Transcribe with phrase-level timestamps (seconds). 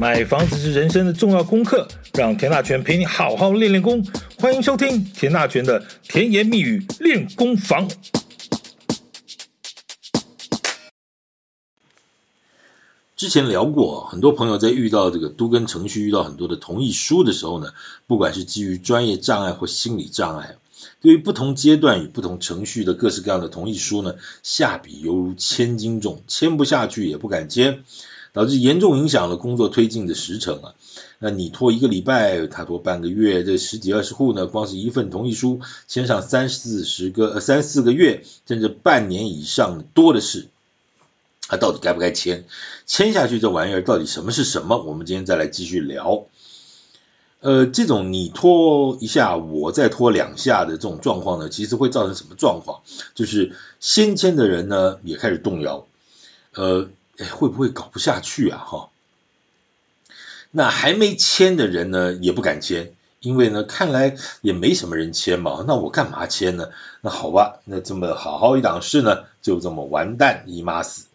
[0.00, 4.06] 买房子是人生的重要功课，让田大全陪你好好练练功。
[4.38, 7.88] 欢迎收听田大全的甜言蜜语练功房。
[13.16, 17.72] 之前聊过，很多朋友在遇到这个都跟程序，遇到很多的同意书的时候呢，
[18.06, 20.58] 不管是基于专业障碍或心理障碍，
[21.00, 27.82] 对于不同阶段与不同程序的各式各样的同意书呢，下笔犹如千斤重，签不下去也不敢签。
[28.38, 30.74] 导致严重影响了工作推进的时程啊！
[31.18, 40.46] 那你拖一个礼拜，他拖半个月，这十几二十户呢，光是一份同意书签上三四十个、呃、三四个月，甚至半年以上多的是。
[41.48, 42.44] 他到底该不该签？
[42.86, 44.80] 签下去这玩意儿到底什么是什么？
[44.80, 46.26] 我们今天再来继续聊。
[47.40, 52.82] 呃，这种你拖一下，我再拖两下的这种状况呢，其实会造成什么状况？
[53.16, 53.50] 就是
[53.80, 55.88] 先签的人呢也开始动摇，
[56.54, 56.88] 呃。
[57.18, 58.58] 哎，会不会搞不下去啊？
[58.58, 58.90] 哈，
[60.52, 65.64] 那还没签的人呢，也不敢签，因为呢，看来也没什么人签嘛。
[65.66, 66.70] 那我干嘛签呢？
[67.00, 71.06] 那好吧，那这么好好一档事呢，就这么完蛋，姨妈死。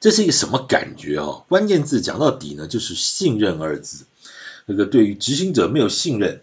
[0.00, 1.44] 这是一个什么感觉哦？
[1.48, 4.04] 关键字讲到底呢，就是信任二字。
[4.66, 6.42] 那个对于执行者没有信任，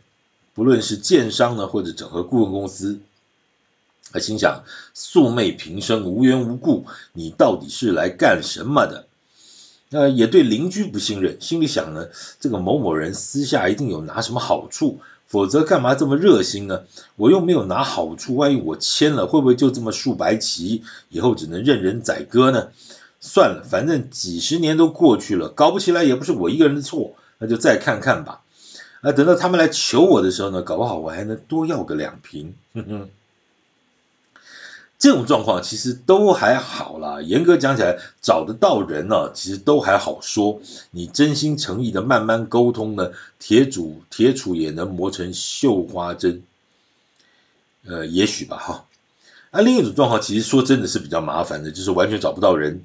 [0.53, 2.99] 不论是建商呢，或者整合顾问公司。
[4.11, 9.07] 他心想：素昧平生，无缘无故，你到底是来干什么的？
[9.89, 12.07] 那也对邻居不信任，心里想呢，
[12.39, 16.83] 这个某某人私下一定有拿什么好处，否则干嘛这么热心呢？
[17.17, 22.69] 我又没有拿好处，万一我签了，会不会就这么竖白旗，以后只能任人宰割呢？
[23.19, 28.41] 算了，反正几十年都过去了，搞不起来也不是我一个人的错，那就再看看吧。
[29.01, 32.55] 啊，等到他们来求我的时候呢，搞不好我还能多要个两瓶。
[32.73, 33.09] 哼哼。
[34.97, 40.61] 这种状况其实都还好啦，严格讲起来，找得到人呢、啊，其实都还好说。
[40.91, 46.43] 你真心诚意的慢慢沟通呢，铁杵铁杵也能磨成绣花针。
[47.85, 48.85] 呃，也许吧，哈。
[49.51, 52.83] 啊，另一种状况其实说真的是比较麻烦的，就是完全找不到人，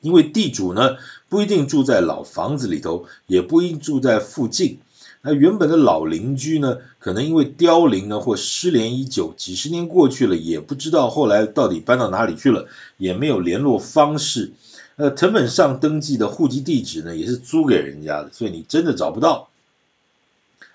[0.00, 0.96] 因为地主呢
[1.28, 4.78] 不一定住在老房子里头，也不一定住在附近。
[5.22, 14.52] 那原本的老邻居呢，可能因为凋零呢或失联已久，几十年过去了，也不知道后来到底搬到哪里去了，也没有联络方式。
[14.96, 19.48] 呃，藤本上登记的户籍地址呢，也是租给人家的，所以你真的找不到。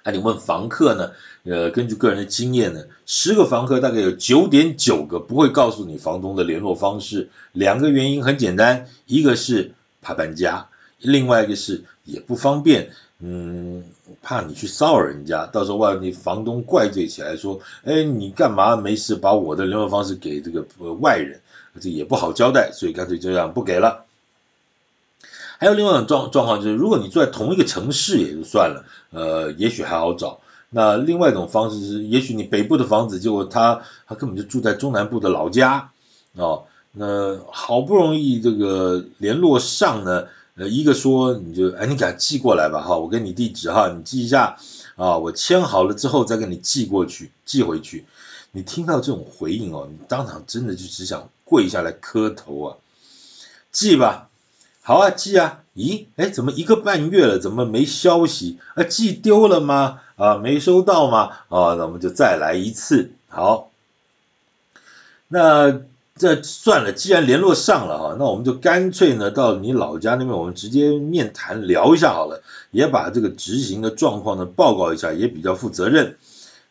[0.04, 1.12] 啊，你问房客呢？
[1.44, 7.30] 呃，根据个人的经验呢，十个房客大概有九点九个不会告诉你房东的联络方式。
[7.52, 10.70] 两个原因很简单，一个是怕搬家，
[11.00, 12.92] 另外一个是也不方便。
[13.28, 13.84] 嗯，
[14.22, 20.64] 怕你去骚扰人家，到时候万一房东怪罪起来说，哎，你干嘛没事把我的联络方式给这个
[21.00, 21.42] 外人，
[21.82, 24.06] 这也不好交代，所以干脆就这样不给了。
[25.58, 30.40] 还有另外一种状状况就是，如果你住在同一个城市也就算了，呃，也许还好找。
[30.70, 35.90] 那另外一种方式是，也许你北部的房子，结果他他根本就住在中南部的老家，
[36.36, 40.28] 哦，那好不容易这个联络上呢。
[40.58, 44.58] 呃，一个说你就哎，你给他寄过来吧，哈，我给你地址哈，你寄一下
[44.96, 48.06] 啊，我签好了之后再给你寄过去，寄回去。
[48.52, 52.78] 你听到这种回应哦，你当场真的就只想跪下来磕头啊，
[53.74, 54.30] 寄吧，
[54.82, 58.58] 好啊，寄啊，咦，哎，怎么一个半月了，怎么没消息？
[58.76, 60.00] 啊，寄丢了吗？
[60.16, 61.32] 啊，没收到吗？
[61.50, 63.72] 啊，那我们就再来一次，好，
[65.28, 65.82] 那。
[66.18, 76.16] 这算了，既然联络上了哈，那我们就干脆呢到你老家那边，我们直接面谈聊一下好了，也把这个执行的状况呢报告一下，也比较负责任。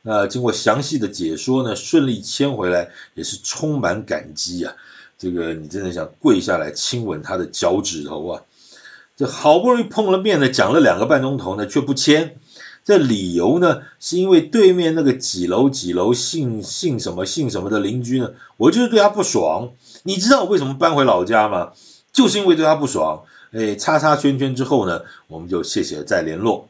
[0.01, 4.73] 那经过详细的解说呢，顺利签回来，也是充满感激啊。
[5.19, 8.43] 这个你真的想跪下来亲吻他的脚趾头啊！
[9.15, 12.39] 这好不容易碰了面呢，讲了两个半钟头呢，却不签。
[12.85, 19.71] 这理由呢，是因为对面那个几楼几楼姓姓什么姓什么的邻居呢，我就是对他不爽。
[20.03, 21.73] 你知道我为什么搬回老家吗？
[22.13, 23.23] 就是因为对他不爽。
[23.53, 26.69] 哎，叉叉圈圈之后呢，我们就谢谢再联络。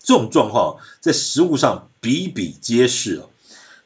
[0.00, 3.26] 这种状况在实务上比比皆是啊。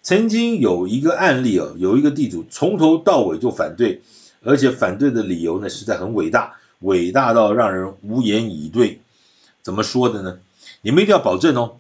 [0.03, 4.01] 曾经有一个案例啊，有一个地主从头到尾就反对，
[4.43, 9.01] 而且反对的理由呢，实在很伟大，伟大到让人无言以对。
[9.61, 10.39] 怎么说的呢？
[10.82, 11.77] 你们一定要保证哦，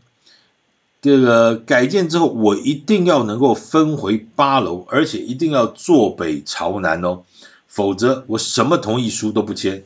[1.00, 7.22] 这个改建之后，我一定要能够分回八楼，而且一定要坐北朝南哦，
[7.66, 9.84] 否则我什么同意书都不签。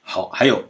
[0.00, 0.64] 好，还有，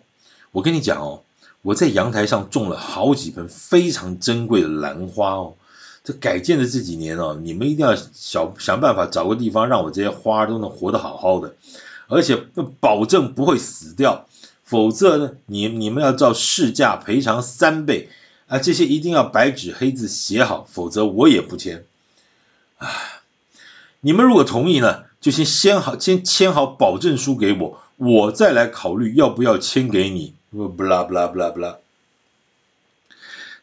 [0.50, 1.22] 我跟你讲哦，
[1.62, 5.54] 我在阳台上种了好几盆非常珍贵的兰花哦，
[6.02, 11.54] 这改建的这几年哦，你们一定要想想办法找个地方，让我这些花都能活得好好的。
[12.08, 12.36] 而且
[12.80, 14.26] 保证不会死掉，
[14.66, 18.08] 否则呢，你你们要照市价赔偿三倍
[18.48, 18.58] 啊！
[18.58, 21.84] 这些一定要白纸黑字写好，否则我也不签。
[22.78, 22.88] 啊，
[24.00, 30.34] 你们如果同意呢，就先先好先签好保证书给我，我再来考虑要不要签给你。
[30.50, 31.76] 不啦不啦不啦不啦，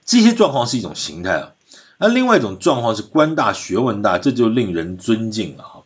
[0.05, 1.51] 这些状况是一种形态啊。
[1.97, 5.83] 那另外一种状况是官大学问大，这就令人尊敬了哈。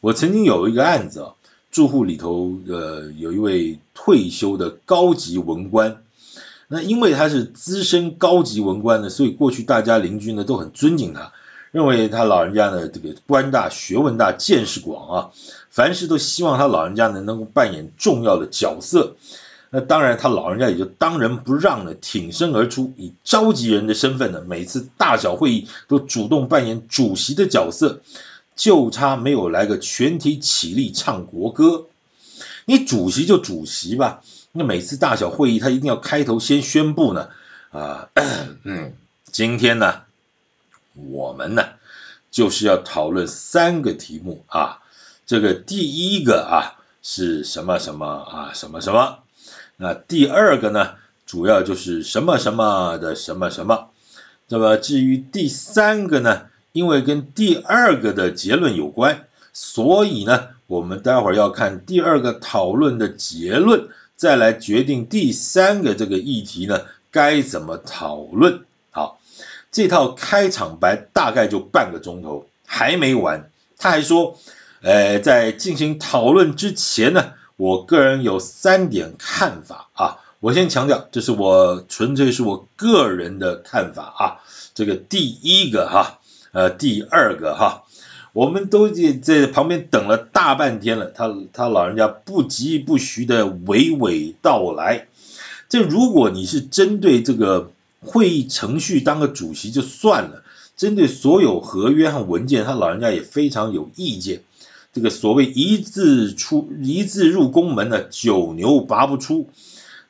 [0.00, 1.34] 我曾经有一个案子啊，
[1.70, 6.02] 住户里头呃有一位退休的高级文官，
[6.68, 11.32] 那因为他是资深高级文官呢，所以过去大家邻居呢都很尊敬他，
[11.70, 15.30] 认为他老人家呢这个官大学问大见识广啊，
[15.70, 19.16] 凡事都希望他老人家呢能够扮演重要的角色。
[19.70, 28.00] 那当然，他老人家也就当仁不让的挺身而出，以召集人的身份呢，每次大小会议都主动扮演主席的角色，
[28.58, 31.86] 就差没有来个全体起立唱国歌。
[32.66, 34.20] 你主席就主席吧，
[34.52, 37.30] 那每次大小会议他一定要开头先宣布呢，
[37.70, 38.10] 啊，
[38.64, 38.92] 嗯，
[39.32, 40.02] 今天呢，
[40.92, 41.64] 我们呢
[42.30, 44.80] 就是要讨论三个题目啊，
[45.24, 49.20] 这个第一个啊是什么什么啊什么什么。
[49.76, 53.90] 那第二个呢，主要就是什么什么的什么什么。
[54.48, 68.64] 那么至于第三个呢，因为跟第二个的结论有关，所以呢，我们待会儿要看第二个讨论的结论，再来决定第三个这个议题呢该怎么讨论。
[68.90, 69.20] 好，
[69.70, 73.50] 这套开场白大概就半个钟头，还没完。
[73.78, 74.38] 他还说，
[74.82, 77.32] 呃，在进行讨论之前呢。
[77.58, 84.38] 我个人有三点看法啊，我先强调，这是我纯粹是我个人的看法啊。
[84.76, 86.17] 这个第一个哈，
[86.52, 87.84] 呃，第二个哈，
[88.32, 95.08] 我们都在在旁边等了大半天了，他他老人家不疾不徐的娓娓道来。
[95.68, 100.42] 这如果你是针对这个会议程序当个主席就算了，
[100.76, 104.42] 针对所有合约和文件，他老人家也非常有意见。
[104.92, 109.50] 这个所谓一字出一字入宫门呢，九牛拔不出。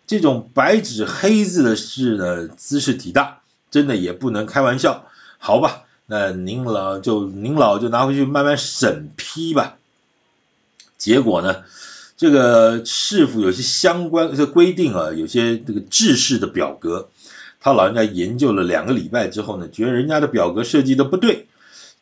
[0.06, 5.04] 这种白纸黑字的事呢，兹事体大，真的也不能开玩笑。
[5.38, 9.76] 好吧，那您老就您老就拿回去慢慢审批吧。
[10.96, 11.64] 结果呢，
[12.16, 17.10] 这个市府有些相关的规定啊，有些这个制式的表格，
[17.60, 21.46] 他老人家研究了两个礼拜之后呢，觉得人家的表格设计的不对。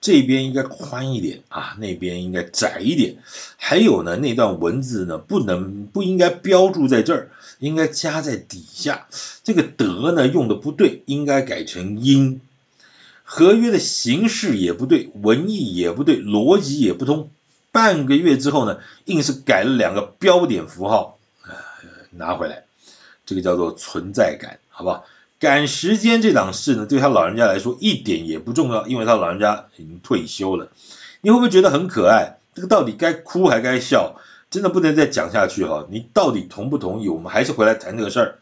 [0.00, 3.16] 这边应该宽一点啊，那边应该窄一点。
[3.56, 9.08] 还有呢，那段文字呢，不能不应该标注在这儿，应该加在底下。
[9.42, 12.40] 这个德呢用的不对，应该改成应。
[13.28, 17.28] 合约的形式也不对，文意也不对，逻辑也不通。
[17.72, 21.52] 半个月之后呢，硬是改了两个标点符号，呃，
[22.12, 22.62] 拿回来，
[23.26, 25.04] 这个叫做存在感，好不好？
[25.38, 30.70] 赶时间这档事呢，对他老人家来说一点也不重要，因为他老人家已经退休了。
[31.20, 32.38] 你会不会觉得很可爱？
[32.54, 34.14] 这个到底该哭还该笑？
[34.48, 35.86] 真的不能再讲下去哈！
[35.90, 37.08] 你到底同不同意？
[37.08, 38.38] 我们还是回来谈这个事儿。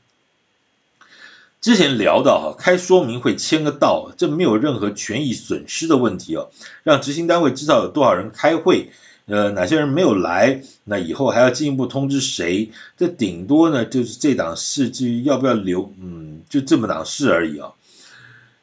[1.64, 6.50] 之前聊到哈，开说明会签个到，这没有任何权益损失的问题哦，
[6.82, 8.90] 让执行单位知道有多少人开会。
[9.24, 10.60] 呃，哪些人没有来？
[10.84, 12.70] 那以后还要进一步通知谁？
[12.98, 17.70] 这顶多呢，就是这档事，至于要不要留，嗯，就这么档事而已啊。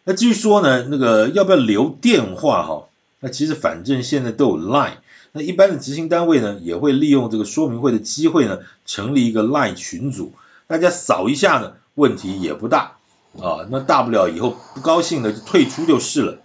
[0.03, 2.88] 那至于说呢，那个要不要留电话哈？
[3.20, 4.98] 那其实反正现在都有 Line，
[5.31, 10.34] 那一般的执行单位呢，也会利用这个说明会的机会呢，成立一个 Line 群组，
[10.67, 12.98] 大家扫一下呢，问题也不大
[13.39, 13.63] 啊。
[13.70, 16.39] 那大不了以后不高兴了就退出就是了。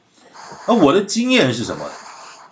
[0.66, 1.84] 而我的经验是什么？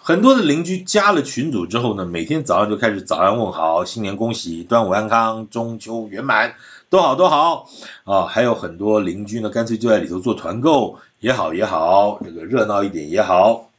[0.03, 6.57] 很多的邻居加了群组之后呢，每天早上就开始早安问好，新年恭喜，端午安康，中秋圆满，
[6.91, 7.71] 都好都好
[8.05, 8.27] 啊。
[8.27, 13.71] 还有很多邻居呢，干脆就在里头做团购，也好也好，这个热闹一点也好。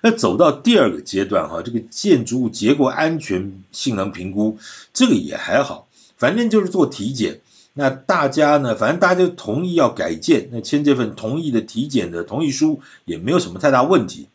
[0.00, 4.58] 那走到第二个阶段哈，这个建筑物结构安全性能评估，
[4.92, 7.40] 这个也还好，反正就是做体检。
[7.74, 14.28] 那大家呢，反正大家就同意要改建，那签这份同意的体检的同意书也没有什么太大问题。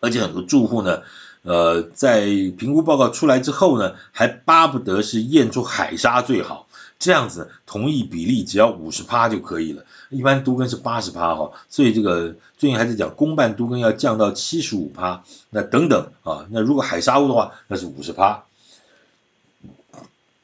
[0.00, 1.00] 而且很多住户呢，
[1.42, 2.26] 呃，在
[2.58, 6.66] 评估报告出来之后呢，还巴不得是验出海沙最好，
[6.98, 9.82] 这样子同意比例只要五十趴就可以了。
[10.10, 18.44] 一般都更是八十趴哈，所以这个最近还在讲公办都更要降到七十五趴，那等等啊，那如果海沙屋的话，那是五十趴。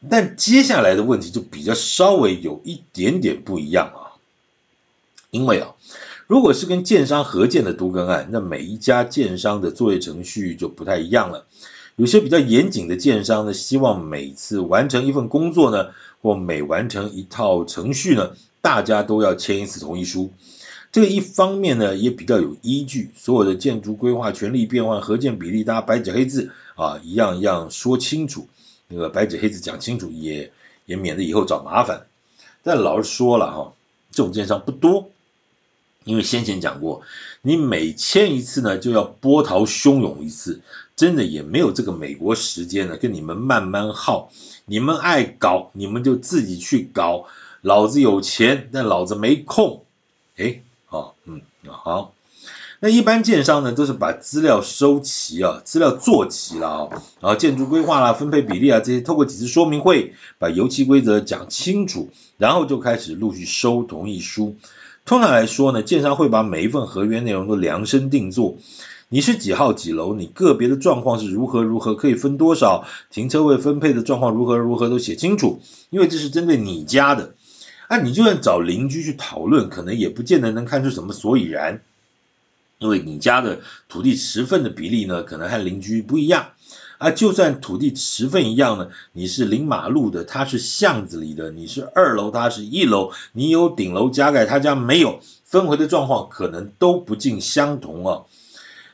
[0.09, 4.17] 但接下来的问题就比较稍微有一点点不一样啊，
[5.31, 5.75] 因为啊。
[6.27, 11.45] 如果是跟建商合建的独更案，那每一家建商的作业程序就不太一样了。
[11.97, 15.89] 有些比较严谨的建商呢，希望每次完成一份工作呢，
[16.23, 18.31] 或每完成一套程序呢，
[18.63, 20.31] 大家都要签一次同意书。
[20.93, 28.47] 这个一方面呢，也比较有依据，所有的建筑规划、权利变换、合建比例，大家白纸黑字啊，一样一样说清楚。
[28.91, 30.53] 那个白纸黑字讲清楚，也
[30.85, 32.07] 也免得以后找麻烦。
[32.63, 33.73] 但老实说了哈，
[34.11, 35.09] 这种奸商不多，
[36.05, 37.01] 因为先前讲过，
[37.41, 40.61] 你每签一次呢，就要波涛汹涌一次，
[40.95, 44.31] 真的也没有这个美国时间呢，跟你们慢慢耗。
[44.67, 47.25] 你们爱搞，你们就自己去搞，
[47.63, 49.85] 老子有钱，但老子没空。
[50.37, 50.61] 哎。
[50.93, 52.13] 好，嗯，好，
[52.83, 56.89] 那一般建商呢，都是把资料收齐啊，资料做齐了啊，
[57.21, 62.09] 然后建筑规划啦、分配比例啊这些，透过几次说明会，把游戏规则讲清楚，
[62.39, 64.57] 然后就开始陆续收同意书。
[65.05, 68.57] 通常来说呢，建商会把每一份合约内容都量身定做，
[69.11, 75.61] 你是几号几楼，你个别的状况是如何如何，可以分多少，停车位分配的状况如何如何都写清楚，
[75.91, 77.35] 因为这是针对你家的。
[77.89, 81.83] 啊、你就算找邻居去讨论，可能也不见得能看出什么所以然，
[82.81, 86.49] 因为你家的土地持份的比例呢，可能和邻居不一样。
[86.97, 98.25] 啊，就算土地持份一样呢，你是临马路的，他是巷子里的，你是二楼，他是一楼，你有顶楼加盖，他家没有，分回的状况可能都不尽相同啊。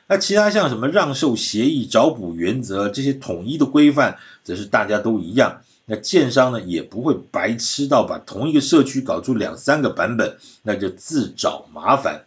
[0.08, 5.62] 那其他像什么让售协议、找补原则这些统一的规范，则是大家都一样。
[5.84, 12.25] 那建商呢，也不会白痴到把同一个社区搞出两三个版本，那就自找麻烦。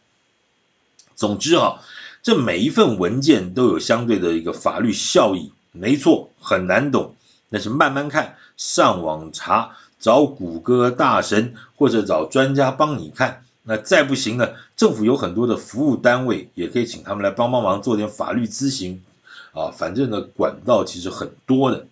[1.19, 1.81] 总之啊，
[2.23, 7.13] 这每一份文件都有相对的一个法律效益，没错，很难懂，
[7.51, 13.43] 但是慢慢看，上网查，找谷歌大神或者找专家帮你看。
[13.63, 19.03] 那再不行呢，政府有很多的服务单位，也可以请他们来帮帮忙，做点法律咨询
[19.51, 19.71] 啊。
[19.71, 21.85] 反正呢，管道其实很多的。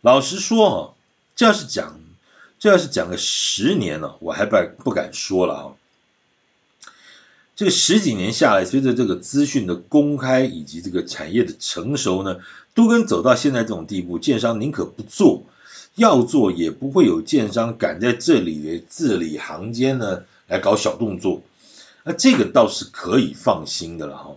[0.00, 0.76] 老实说啊，
[1.36, 2.00] 这要是讲，
[2.58, 5.64] 这要是讲个十年了，我还不不敢说了啊。
[7.54, 12.38] 这个十几年下来，随着这个资讯的公开以及这个产业的成熟呢，
[12.74, 15.42] 都跟走到现在这种地步，建商宁可不做，
[15.94, 21.42] 要做也不会有建商敢在这里的字里行间呢来搞小动作，
[22.04, 24.34] 那这个倒是可以放心的了哈。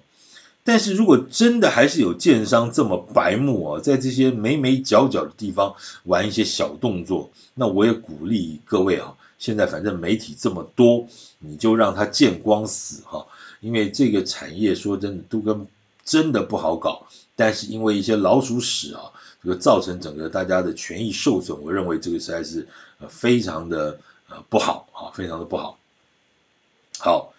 [0.66, 9.14] 但是如果真的还是有建商这么白目啊，在这些眉眉角角的地方玩一些小动作，那我也鼓励各位啊，
[9.46, 13.28] 现在反正媒体这么多，你就让它见光死哈，
[13.60, 15.68] 因为这个产业说真的都跟
[16.04, 19.12] 真的不好搞，但是因为一些老鼠屎啊，
[19.44, 22.68] 这个造成整个大家的权益受损，我认为这个实在是
[23.00, 24.00] 呃非常的
[24.30, 25.78] 呃不好啊，非常的不好，
[26.98, 27.32] 好。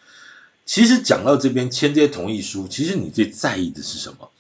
[0.65, 4.31] 其实讲到这边签这些同意书，其实你最在意的是什么？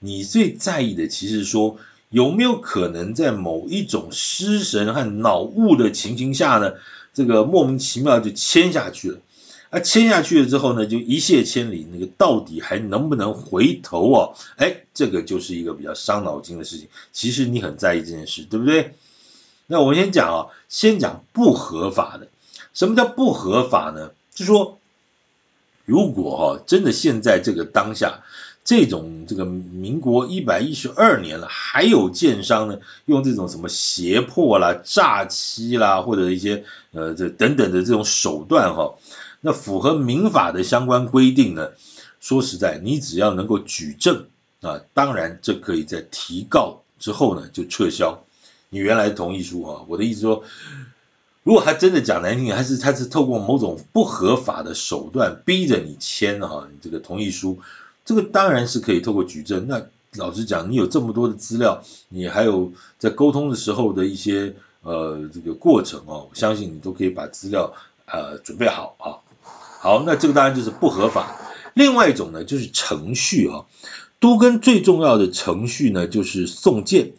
[0.00, 1.78] 你最在意的其实说
[2.10, 6.74] 有没有可能在某一种失神和脑雾的情形下呢，
[7.16, 9.18] 这个莫名其妙就签下去了。
[9.70, 14.36] 啊，签下去了之后呢，就一泻千里，那个到底还能不能回头啊？
[14.56, 16.86] 哎，这个就是一个比较伤脑筋的事情。
[17.12, 18.94] 其实你很在意这件事，对不对？
[19.66, 22.28] 那我们先讲啊，先讲不合法的。
[22.74, 24.10] 什么叫不合法呢？
[24.34, 24.78] 就说。
[25.88, 28.24] 如果哈真的现在这个当下，
[28.66, 38.94] 这种这个民国一百一十二年了，还有建商呢用这种什么胁迫啦、诈欺啦，或者一些呃这等等的这种手段哈，
[39.40, 41.70] 那符合民法的相关规定呢，
[42.20, 44.26] 说实在，你只要能够举证
[44.60, 48.22] 啊，当然这可以在提告之后呢就撤销
[48.68, 49.80] 你原来的同意书啊。
[49.88, 50.44] 我的意思说。
[51.46, 57.60] 如果他真的讲难听，还是他是透过某种不合法的手段逼着你签哈，你这个同意书，
[58.06, 59.66] 这个当然是可以透过举证。
[59.68, 59.84] 那
[60.14, 67.70] 老实讲，你有这么多的资料，你还有在沟通的时候的一些呃这个过程哦，我相信你都可以把资料
[68.06, 69.20] 呃准备好啊。
[69.80, 71.36] 好，那这个当然就是不合法。
[71.74, 73.66] 另外一种呢，就是程序啊，
[74.18, 77.12] 都更最重要的程序呢，就是送件。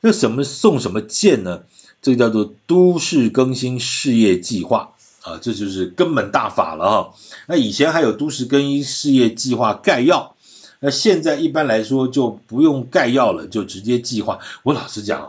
[0.00, 1.62] 那什么送什么件呢？
[2.02, 4.92] 这个叫做都市更新事业计划
[5.28, 7.14] 啊，这就是根本大法了哈。
[7.46, 10.34] 那以前还有都市更新事业计划概要，
[10.80, 14.38] 那现在一般来说就不用概要了，就直接计划。
[14.62, 15.28] 我老实讲啊，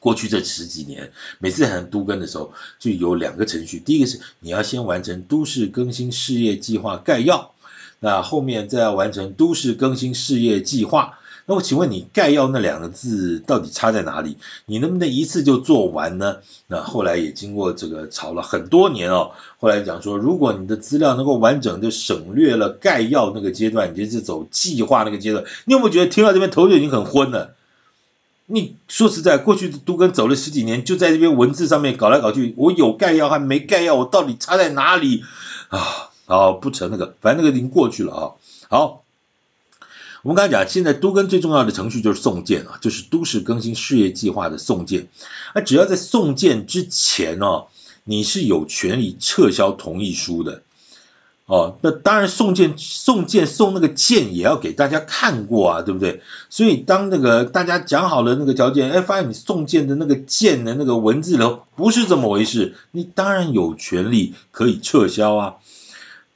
[0.00, 7.52] 过去这十几年，每次喊都更的时候，就有两个程序，第一个是你要先完成都市更新事业计划概要，
[8.00, 11.18] 那后面再要完成都市更新事业计划。
[11.50, 14.36] 那我请问你概要那两个字到底差在哪里？
[14.66, 16.36] 你能不能一次就做完呢？
[16.66, 19.30] 那后来也经过这个吵了很多年哦。
[19.58, 25.42] 后来讲说，如果你的资料能够完整的省略了概要那个阶段，你就是走计划那个阶段。
[25.64, 27.54] 你有没有觉得听到这边头就已经很昏了？
[28.44, 35.24] 你说实在，过去都跟走了十几年，就在这边文字上面搞来搞去，我有概要还没概要，我到底差在哪里
[35.70, 36.10] 啊？
[36.26, 38.32] 好，不成那个，反正那个已经过去了啊。
[38.68, 39.04] 好。
[40.22, 45.08] 我们刚才讲，现在都更最重要的程序就是送件啊，就是都市更新事业计划的送件。
[45.54, 47.66] 那只要在送件之前哦，
[48.02, 50.62] 你是有权利撤销同意书的
[51.46, 51.78] 哦。
[51.82, 56.20] 那当然送件送件送那个件也要给大家看过啊，对不对？
[56.50, 65.54] 所以当那个大家讲好了那个条件，哎，发现你送件的那个件的那个文字呢，不是这么回事，你当然有权利可以撤销啊。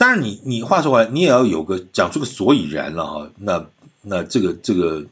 [0.03, 3.31] 当然你，你话说回来，你也要有个讲出个所以然了哈。
[3.37, 3.65] 那
[4.01, 5.05] 那这个这个，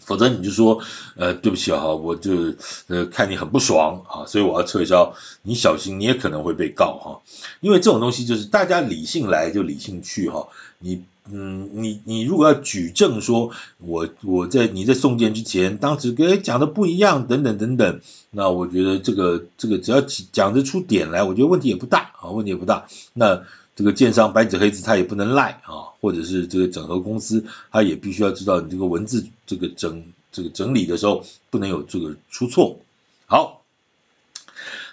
[0.00, 0.80] 否则你就说，
[1.14, 2.52] 呃，对不起啊，我就
[2.88, 5.14] 呃看你很不爽啊，所以我要撤销。
[5.42, 7.22] 你小心，你也可能会被告哈。
[7.60, 10.48] 因为这种东西就是大家理性来就理性去哈。
[10.80, 18.00] 你嗯，你你如果要举证说我我在你在送件之前，当时跟讲的不一样，等等等等，
[18.32, 20.00] 那我觉得这个这个只要
[20.32, 22.86] 讲得出点来，我觉得问题也不大啊，问题也不大。
[23.12, 23.40] 那。
[23.76, 32.78] 这个建商白纸黑字他也不能赖啊，或者是这个整合公司，他也必须要知道你这个文字这个整这个整理的时候不能有这个出错。
[33.26, 33.62] 好，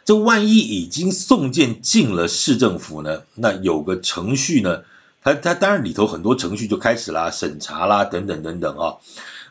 [0.03, 4.83] 这万一已经送件进了市政府呢，那有个程序呢，
[5.21, 8.97] 它它当然里头很多程序就开始啦，审查啦等等等等啊。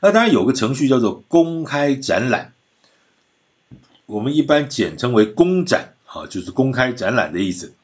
[0.01, 2.53] 那当然有个程序叫做公开展览，
[4.07, 7.75] 我们一般简称为公展啊，就是公开展览的意思。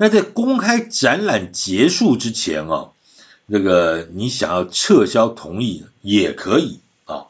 [0.00, 2.90] 那在公开展览结束之前啊，
[3.46, 7.26] 那个你想要撤销同意也可以啊。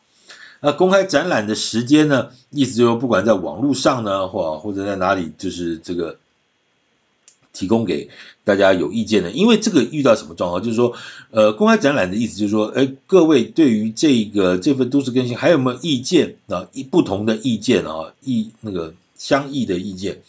[0.60, 6.18] 那公开展览的时间呢，意思就是，不管在网络上呢，或或者在哪里，就是这个
[7.54, 8.10] 提供给
[8.44, 9.30] 大家有意见的。
[9.30, 10.92] 因为这个遇到什么状况，就是说，
[11.30, 16.68] 呃，公开展览的意思就是说，哎，各位对于这个这份都市更新还有没有意见啊？
[16.74, 20.20] 一不同的意见啊，意那个相异的意见。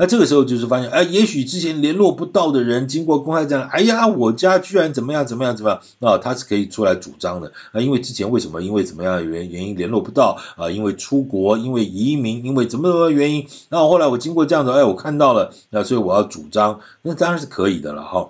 [0.00, 8.62] 那这个时候就是发现，哎，也许之前联络不到的人，经过公开这样，哎呀，我家居然怎么样怎么样怎么样，啊他是可以出来主张的啊，因为之前为什么？
[8.62, 10.70] 因为怎么样原原因联络不到啊？
[10.70, 13.44] 因为出国，因为移民，因为怎么怎么原因？
[13.70, 18.28] 那后来我经过这样子，哎，我看到了，那所以我要主张，那当然是可以的了哈。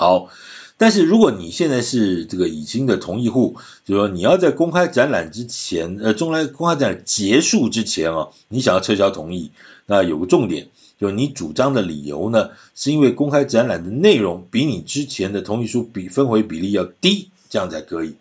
[0.00, 0.30] 好，
[0.78, 9.50] 但是如果你现在是这个已经的同意户，就说你要在公开展览之前，呃，中来公开展览结束之前啊，你想要撤销同意。
[9.84, 18.14] 那有个重点，就是你主张的理由呢，是因为公开展览的内容比你之前的同意书比分回比例要低，这样才可以。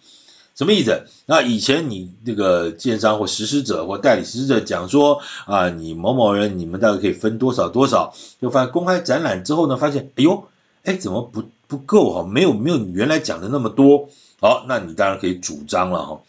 [0.57, 1.03] 什么意思？
[1.27, 10.43] 那以前你这个建商或实施者或代理实施者讲说啊，你某某人你们大概可以分多少多少，就发现公开展览之后呢，发现哎呦，
[10.83, 12.23] 哎怎么不不够哈？
[12.27, 14.09] 没有没有你原来讲的那么多。
[14.41, 16.21] 好，那你当然可以主张了哈。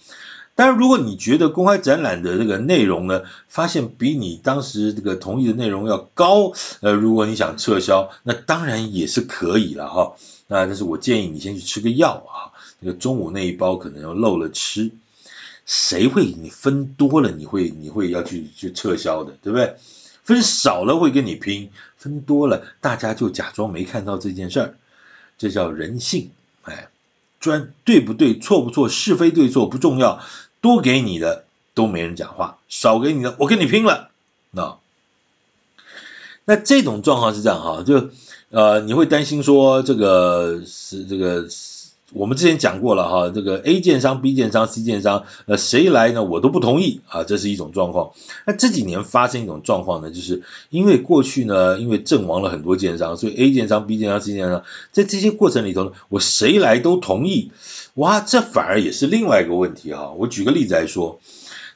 [0.57, 10.13] 但是，如果你觉得公开展览的这个内容呢，发现比你当时这个同意的内容要高，呃，如果你想撤销，那当然也是可以了哈。
[10.49, 14.91] 那但是我建议你先去吃个药啊，那个中午那一包可能要漏了吃。
[15.65, 19.77] 谁会你分多了你会你会要去去撤销的，对不对？
[20.23, 24.75] 分少了会跟你拼，分多了大家就假装没看到这件事儿，
[25.39, 26.31] 这叫人性，
[26.63, 26.89] 哎，
[27.41, 30.21] 专对不对错不错是非对错不重要。
[30.61, 34.11] 多给你的都没人讲话，少给你的我跟你拼了。
[34.51, 34.77] 那
[36.45, 38.11] 那这种状况是这样哈，就
[38.51, 41.49] 呃你会担心说这个是这个
[42.13, 48.11] 我们之前讲过了哈，这个 A 建商、B 建商、C 建商，呃谁来呢我都不同意啊，这是一种状况。
[48.47, 57.53] 那这几年发生一种状况呢，就是因为过去呢，因为阵亡了很多建商，所以 A 建商、B 建商、C 建商在这些过程里头呢，我谁来都同意。
[57.95, 60.11] 哇，这反而也是另外一个问题哈。
[60.17, 61.21] 我举个例子来说，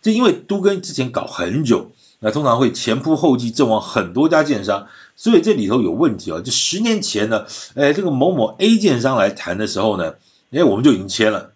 [0.03, 6.41] 这因为都跟之前搞很久，那通常会前仆后继阵亡很多家建商，所以这里头有问题啊。
[6.41, 10.15] 就十年前呢，哎，这个某某 A 建商来谈的时候呢，
[10.51, 11.53] 哎，我们就已经签了，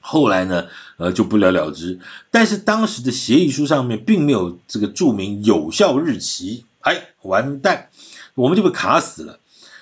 [0.00, 1.98] 后来呢，呃，就不了了之。
[2.30, 7.88] 但是当时的协议书上面并没有这个注明有效日期，哎，完蛋，
[8.34, 9.38] 我们就被卡死了。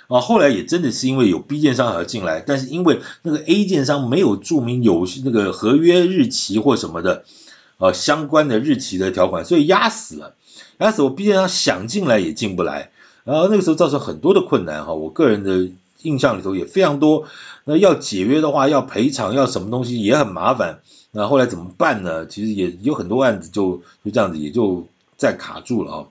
[0.09, 7.23] 啊，后来也真的是因为有 B 建商还要进来，但是因为那个 A 建商没有注明有那个合约日期或什么的，
[7.79, 10.35] 啊，相关的日期的条款，所以压死了，
[10.81, 12.91] S 我 B 建商想进来也进不来，
[13.25, 15.69] 然后那个时候造成很多的困难哈，我个人的
[16.03, 17.27] 印象里头也非常多，
[17.65, 20.81] 那要解约的话，要赔偿，要什么东西也很麻烦。
[21.13, 22.27] 那后来怎么办呢？
[22.27, 24.87] 其实也有很多案子就就这样子，也就
[25.19, 26.07] 再卡住了啊。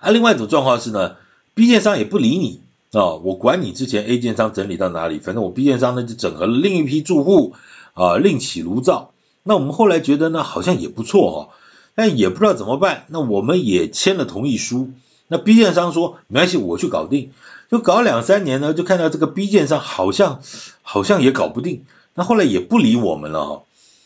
[0.00, 1.16] 啊，另外一种状况是呢
[1.54, 2.60] ，B 建商也不理你
[2.92, 7.54] 啊，我管你之前 A 建商整理到哪里，反正我 B 建商呢就整合了另一批住户
[7.94, 9.12] 啊，另起炉灶。
[9.42, 11.48] 那我们后来觉得呢，好像也不错哈，
[11.96, 13.06] 但也不知道怎么办。
[13.08, 14.92] 那我们也签了同意书。
[15.26, 17.32] 那 B 建商说没关系，我去搞定。
[17.68, 20.40] 就搞两三年呢，就看到这个 B 建商好像
[20.82, 21.82] 好像也搞不定。
[22.14, 23.62] 那后来也不理我们了哈。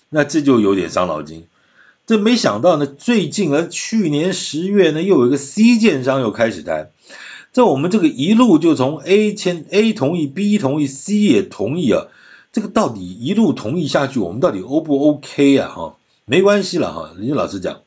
[0.08, 1.44] 那这就有点伤脑筋。
[2.06, 6.90] 这没想到呢，最近啊，去年十月呢，又有一个 C 建商又开始谈。
[7.52, 12.06] 这我们这个一路就从 A 签 A 同意，B 同意，C 也同意啊。
[12.52, 15.68] 这个到底一路同意下去，我们到底 O 不 OK 啊？
[15.68, 15.96] 哈，
[16.30, 17.12] 没关系了哈。
[17.18, 17.80] 人家老师讲，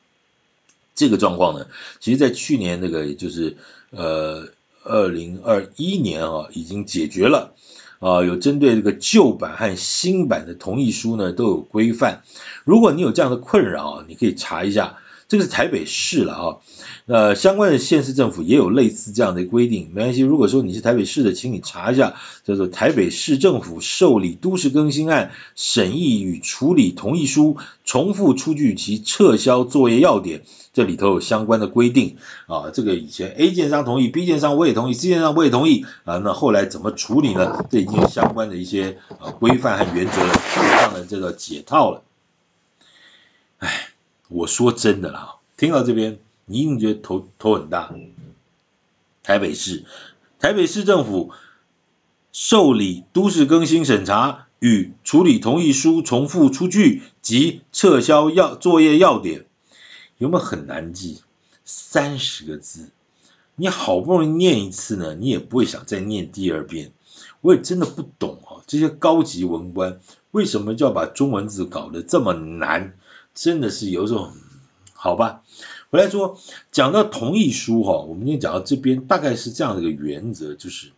[0.94, 1.66] 这个状况呢，
[1.98, 3.56] 其实在去年那个就是
[3.90, 4.46] 呃
[4.82, 7.54] 二零二一年啊，已经解决了
[8.00, 12.22] 啊，有针对这个旧版和新版的同意书呢都有规范。
[12.64, 14.98] 如果你有这样的困扰，你可以查一下。
[15.28, 16.56] 这个是台北市了啊，
[17.06, 20.20] 呃，相关的县市政府也有类似这样的规定，没关系。
[20.20, 30.40] 如果说你是台北市的，请你查一下，叫做《台北市政府受理都市更新案审议与处理同意书重复出具及撤销作业要点》，
[30.72, 32.70] 这里头有相关的规定啊。
[32.72, 36.18] 这个以前 A 建商同意，B 建商我也同意，C 建商我也同意啊。
[36.18, 37.64] 那后来怎么处理呢？
[37.70, 40.12] 这已经有相关的一些啊规范和原则
[40.80, 42.02] 上的这个解套了。
[44.28, 47.94] 我说真的啦，听到这边你一定觉得头头很大。
[49.22, 49.84] 台北市，
[50.38, 51.30] 台北市政府
[52.32, 59.46] 受理都市更新审查与处理同意书重复出具及撤销要作业要点，
[60.18, 61.22] 有没有很难记？
[61.64, 62.90] 三十个字，
[63.56, 66.92] 你好不容易念一次呢，你也不会想再念第二遍。
[67.40, 72.96] 我也真的不懂啊，这些高级文官为什么就要把中文字搞得这么难？
[73.34, 74.32] 真的是有种，
[74.92, 75.42] 好吧，
[75.90, 76.38] 回来说，
[76.70, 80.92] 讲到同意书哈，我们今天讲到这边，大概是这样的一个原则，就是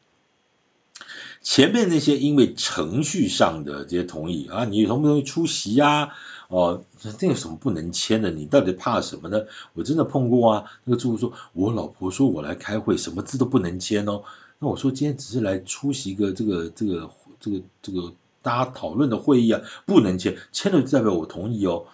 [1.40, 6.10] 前面那些因为程序上的这些同意啊，你同不同意出席呀？
[6.48, 6.84] 哦，
[7.18, 8.30] 这有什么不能签的？
[8.30, 9.46] 你到底怕什么呢？
[9.74, 14.22] 我真的碰过啊，那个住户说，我老婆说我来开会，什么字都不能签哦。
[14.58, 21.86] 那我说今天只是来出席一个这个这个这个这个大家讨论的会议啊，不能签，签了就代表我同意哦。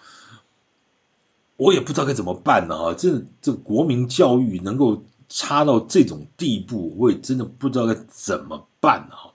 [1.55, 2.93] 我也不知道该怎么办呢啊！
[2.93, 9.33] 这这国民教育能够差到这种地步，我也真的不知道该怎么办哈！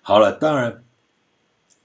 [0.00, 0.82] 好了，当然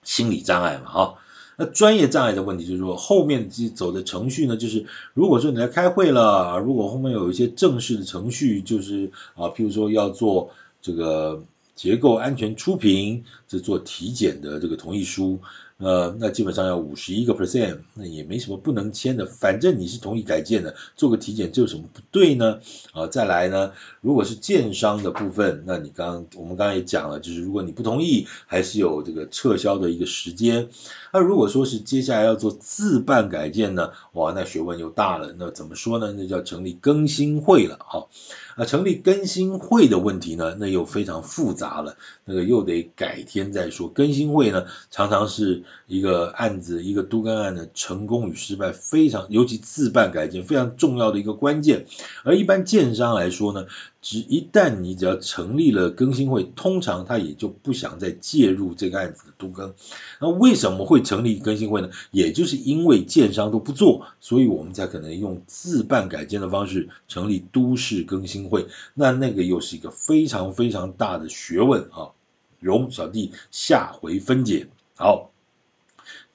[0.02, 1.16] 心理障碍嘛哈，
[1.58, 11.44] 那专业障碍的问题就是说，后面走的程序呢，就是如果说你来开会了，如果后面有一些正式的程序，就是啊，譬如说要做这个
[11.76, 15.42] 结构安全初评，这做体检的这个同意书。
[15.84, 22.62] 呃，那基本上要五十一个 percent，那也没什么不能签的，反正你是同意改建的，做个体检这有什么不对呢？
[22.94, 30.70] 啊，再来呢，如果是建商的部分，那你刚我们刚刚也讲了，就是如果你不同意，还是有这个撤销的一个时间。
[31.12, 36.14] 那如果说是接下来要做自办改建呢，哇，那学问又大了，那怎么说呢？
[36.14, 38.08] 那叫成立更新会了，哈。
[38.56, 43.90] 啊，成立更新会的问题呢，那又非常复杂了，那个又得改天再说。
[43.90, 51.86] 更新会呢，常常是一个案子，一个都更案的成功与失败，非常尤其自办改建非常重要的一个关键。
[52.24, 53.66] 而一般建商来说呢，
[54.02, 59.74] 只一旦你只要成立了更新会，通常他也就不想再介入这个案子的都更。
[60.20, 61.90] 那为什么会成立更新会呢？
[62.12, 68.68] 也就是因为建商都不做，所以我们才可能用自办改建的方式成立都市更新会。
[68.94, 72.12] 那那个又是一个非常非常大的学问啊，
[72.60, 74.68] 容小弟下回分解。
[74.96, 75.32] 好，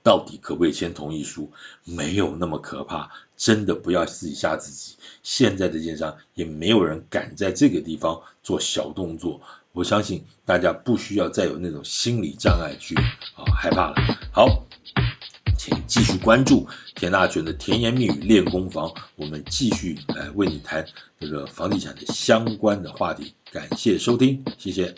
[0.09, 1.53] 到底可不可以签同意书？
[1.85, 4.97] 没有那么可怕，真的不要自己吓自己。
[5.23, 9.42] 现在的建商也没有人敢在这个地方做小动作，
[9.73, 13.97] 我相信大家不需要再有那种心理障碍去啊害怕了。
[14.33, 14.64] 好。
[15.59, 20.87] 请继续关注田大权的甜言蜜语练功房，我们继续来为你谈
[21.21, 23.35] 这个房地产的相关的话题。
[23.51, 24.94] 感谢收听，谢谢。